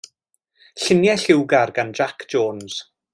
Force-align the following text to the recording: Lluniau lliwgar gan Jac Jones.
Lluniau 0.83 1.21
lliwgar 1.25 1.73
gan 1.77 1.93
Jac 2.01 2.27
Jones. 2.35 2.81